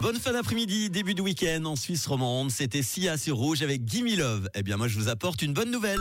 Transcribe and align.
Bonne 0.00 0.20
fin 0.20 0.32
d'après-midi, 0.32 0.90
début 0.90 1.14
de 1.14 1.22
week-end 1.22 1.64
en 1.64 1.74
Suisse 1.74 2.06
romande. 2.06 2.52
C'était 2.52 2.82
Sia 2.82 3.18
sur 3.18 3.36
Rouge 3.36 3.62
avec 3.62 3.84
Gimme 3.84 4.16
Love. 4.16 4.48
Eh 4.54 4.62
bien, 4.62 4.76
moi, 4.76 4.86
je 4.86 4.96
vous 4.96 5.08
apporte 5.08 5.42
une 5.42 5.52
bonne 5.52 5.72
nouvelle. 5.72 5.98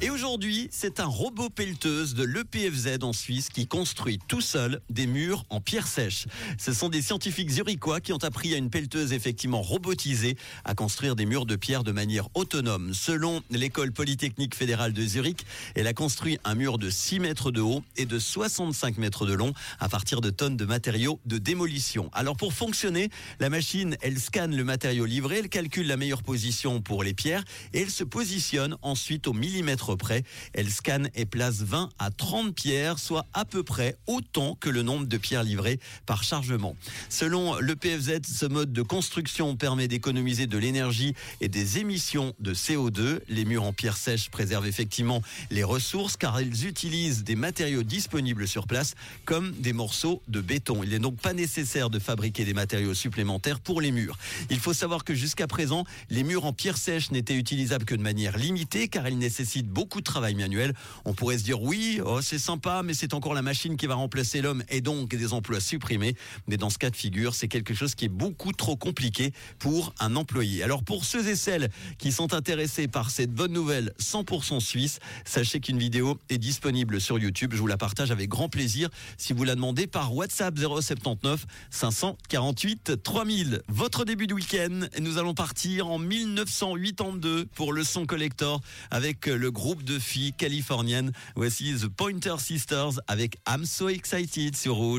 Et 0.00 0.10
aujourd'hui, 0.10 0.68
c'est 0.70 1.00
un 1.00 1.06
robot 1.06 1.50
pelleteuse 1.50 2.14
de 2.14 2.22
l'EPFZ 2.22 3.02
en 3.02 3.12
Suisse 3.12 3.48
qui 3.48 3.66
construit 3.66 4.20
tout 4.28 4.40
seul 4.40 4.80
des 4.90 5.08
murs 5.08 5.44
en 5.50 5.60
pierre 5.60 5.88
sèche. 5.88 6.26
Ce 6.56 6.72
sont 6.72 6.88
des 6.88 7.02
scientifiques 7.02 7.50
zurichois 7.50 8.00
qui 8.00 8.12
ont 8.12 8.22
appris 8.22 8.54
à 8.54 8.58
une 8.58 8.70
pelleteuse 8.70 9.12
effectivement 9.12 9.60
robotisée 9.60 10.36
à 10.64 10.76
construire 10.76 11.16
des 11.16 11.26
murs 11.26 11.46
de 11.46 11.56
pierre 11.56 11.82
de 11.82 11.90
manière 11.90 12.28
autonome. 12.34 12.94
Selon 12.94 13.42
l'école 13.50 13.90
polytechnique 13.90 14.54
fédérale 14.54 14.92
de 14.92 15.02
Zurich, 15.04 15.44
elle 15.74 15.88
a 15.88 15.94
construit 15.94 16.38
un 16.44 16.54
mur 16.54 16.78
de 16.78 16.90
6 16.90 17.18
mètres 17.18 17.50
de 17.50 17.60
haut 17.60 17.82
et 17.96 18.06
de 18.06 18.20
65 18.20 18.98
mètres 18.98 19.26
de 19.26 19.34
long 19.34 19.52
à 19.80 19.88
partir 19.88 20.20
de 20.20 20.30
tonnes 20.30 20.56
de 20.56 20.64
matériaux 20.64 21.18
de 21.26 21.38
démolition. 21.38 22.08
Alors 22.12 22.36
pour 22.36 22.52
fonctionner, 22.52 23.10
la 23.40 23.50
machine, 23.50 23.96
elle 24.00 24.20
scanne 24.20 24.54
le 24.54 24.62
matériau 24.62 25.06
livré, 25.06 25.38
elle 25.40 25.48
calcule 25.48 25.88
la 25.88 25.96
meilleure 25.96 26.22
position 26.22 26.80
pour 26.80 27.02
les 27.02 27.14
pierres 27.14 27.42
et 27.72 27.80
elle 27.80 27.90
se 27.90 28.04
positionne 28.04 28.76
ensuite 28.82 29.26
au 29.26 29.32
millimètre 29.32 29.87
près. 29.96 30.24
Elle 30.52 30.70
scanne 30.70 31.10
et 31.14 31.26
place 31.26 31.62
20 31.62 31.90
à 31.98 32.10
30 32.10 32.54
pierres, 32.54 32.98
soit 32.98 33.26
à 33.34 33.44
peu 33.44 33.62
près 33.62 33.96
autant 34.06 34.56
que 34.60 34.68
le 34.68 34.82
nombre 34.82 35.06
de 35.06 35.16
pierres 35.16 35.44
livrées 35.44 35.80
par 36.06 36.22
chargement. 36.22 36.76
Selon 37.08 37.56
le 37.58 37.76
PFZ, 37.76 38.20
ce 38.26 38.46
mode 38.46 38.72
de 38.72 38.82
construction 38.82 39.56
permet 39.56 39.88
d'économiser 39.88 40.46
de 40.46 40.58
l'énergie 40.58 41.14
et 41.40 41.48
des 41.48 41.78
émissions 41.78 42.34
de 42.40 42.54
CO2. 42.54 43.20
Les 43.28 43.44
murs 43.44 43.64
en 43.64 43.72
pierre 43.72 43.96
sèche 43.96 44.30
préservent 44.30 44.66
effectivement 44.66 45.22
les 45.50 45.64
ressources 45.64 46.16
car 46.16 46.40
ils 46.40 46.66
utilisent 46.66 47.24
des 47.24 47.36
matériaux 47.36 47.82
disponibles 47.82 48.48
sur 48.48 48.66
place 48.66 48.94
comme 49.24 49.52
des 49.52 49.72
morceaux 49.72 50.22
de 50.28 50.40
béton. 50.40 50.82
Il 50.82 50.90
n'est 50.90 50.98
donc 50.98 51.16
pas 51.16 51.32
nécessaire 51.32 51.90
de 51.90 51.98
fabriquer 51.98 52.44
des 52.44 52.54
matériaux 52.54 52.94
supplémentaires 52.94 53.60
pour 53.60 53.80
les 53.80 53.90
murs. 53.90 54.18
Il 54.50 54.58
faut 54.58 54.72
savoir 54.72 55.04
que 55.04 55.14
jusqu'à 55.14 55.46
présent, 55.46 55.84
les 56.10 56.22
murs 56.22 56.44
en 56.44 56.52
pierre 56.52 56.76
sèche 56.76 57.10
n'étaient 57.10 57.34
utilisables 57.34 57.84
que 57.84 57.94
de 57.94 58.02
manière 58.02 58.36
limitée 58.36 58.88
car 58.88 59.08
ils 59.08 59.18
nécessitent 59.18 59.68
beaucoup 59.78 60.00
de 60.00 60.04
travail 60.04 60.34
manuel. 60.34 60.74
On 61.04 61.14
pourrait 61.14 61.38
se 61.38 61.44
dire 61.44 61.62
oui, 61.62 62.00
oh, 62.04 62.20
c'est 62.20 62.40
sympa, 62.40 62.82
mais 62.84 62.94
c'est 62.94 63.14
encore 63.14 63.32
la 63.32 63.42
machine 63.42 63.76
qui 63.76 63.86
va 63.86 63.94
remplacer 63.94 64.42
l'homme 64.42 64.64
et 64.70 64.80
donc 64.80 65.10
des 65.10 65.32
emplois 65.32 65.60
supprimés. 65.60 66.16
Mais 66.48 66.56
dans 66.56 66.68
ce 66.68 66.78
cas 66.78 66.90
de 66.90 66.96
figure, 66.96 67.32
c'est 67.32 67.46
quelque 67.46 67.74
chose 67.74 67.94
qui 67.94 68.06
est 68.06 68.08
beaucoup 68.08 68.52
trop 68.52 68.76
compliqué 68.76 69.32
pour 69.60 69.94
un 70.00 70.16
employé. 70.16 70.64
Alors 70.64 70.82
pour 70.82 71.04
ceux 71.04 71.28
et 71.28 71.36
celles 71.36 71.70
qui 71.96 72.10
sont 72.10 72.34
intéressés 72.34 72.88
par 72.88 73.12
cette 73.12 73.32
bonne 73.32 73.52
nouvelle 73.52 73.92
100% 74.00 74.58
suisse, 74.58 74.98
sachez 75.24 75.60
qu'une 75.60 75.78
vidéo 75.78 76.18
est 76.28 76.38
disponible 76.38 77.00
sur 77.00 77.16
YouTube. 77.16 77.52
Je 77.54 77.60
vous 77.60 77.68
la 77.68 77.76
partage 77.78 78.10
avec 78.10 78.28
grand 78.28 78.48
plaisir 78.48 78.88
si 79.16 79.32
vous 79.32 79.44
la 79.44 79.54
demandez 79.54 79.86
par 79.86 80.12
WhatsApp 80.12 80.58
079 80.58 81.46
548 81.70 83.00
3000. 83.04 83.62
Votre 83.68 84.04
début 84.04 84.26
de 84.26 84.34
week-end, 84.34 84.88
nous 85.00 85.18
allons 85.18 85.34
partir 85.34 85.86
en 85.86 86.00
1982 86.00 87.46
pour 87.54 87.72
le 87.72 87.84
son 87.84 88.06
collector 88.06 88.60
avec 88.90 89.26
le 89.26 89.52
groupe 89.52 89.67
groupe 89.68 89.84
de 89.84 89.98
filles 89.98 90.32
californiennes. 90.32 91.12
Voici 91.36 91.74
The 91.78 91.88
Pointer 91.88 92.36
Sisters 92.38 93.02
avec 93.06 93.36
I'm 93.46 93.66
So 93.66 93.90
Excited 93.90 94.56
sur 94.56 94.76
Rouge. 94.76 94.96